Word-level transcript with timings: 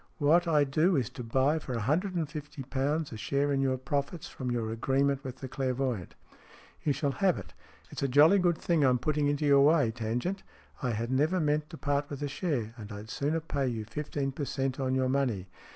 What 0.17 0.47
I 0.47 0.63
do 0.63 0.95
is 0.95 1.11
to 1.11 1.23
buy 1.23 1.59
for 1.59 1.73
a 1.73 1.79
hundred 1.81 2.15
and 2.15 2.27
fifty 2.27 2.63
pounds 2.63 3.11
a 3.11 3.17
share 3.17 3.51
in 3.53 3.61
your 3.61 3.77
profits 3.77 4.27
from 4.27 4.49
your 4.49 4.71
agreement 4.71 5.23
with 5.23 5.35
the 5.35 5.47
clairvoyant." 5.47 6.15
"You 6.83 6.91
shall 6.91 7.11
have 7.11 7.37
it. 7.37 7.53
It's 7.91 8.01
a 8.01 8.07
jolly 8.07 8.39
good 8.39 8.57
thing 8.57 8.83
I'm 8.83 8.97
putting 8.97 9.27
into 9.27 9.45
your 9.45 9.61
way, 9.61 9.91
Tangent. 9.91 10.41
I 10.81 10.89
had 10.89 11.11
never 11.11 11.39
meant 11.39 11.69
to 11.69 11.77
part 11.77 12.09
with 12.09 12.23
a 12.23 12.27
share, 12.27 12.73
and 12.77 12.91
I'd 12.91 13.11
sooner 13.11 13.39
pay 13.41 13.67
you 13.67 13.85
fifteen 13.85 14.31
per 14.31 14.45
cent, 14.45 14.79
on 14.79 14.95
your 14.95 15.07
money. 15.07 15.45